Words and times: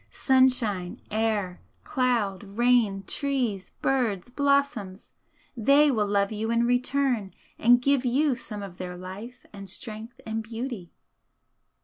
sunshine, 0.09 0.99
air, 1.11 1.61
cloud, 1.83 2.43
rain, 2.43 3.03
trees, 3.05 3.71
birds, 3.83 4.31
blossom, 4.31 4.95
they 5.55 5.91
will 5.91 6.07
love 6.07 6.31
you 6.31 6.49
in 6.49 6.65
return 6.65 7.31
and 7.59 7.83
give 7.83 8.03
you 8.03 8.35
some 8.35 8.63
of 8.63 8.77
their 8.79 8.97
life 8.97 9.45
and 9.53 9.69
strength 9.69 10.19
and 10.25 10.41
beauty." 10.41 10.91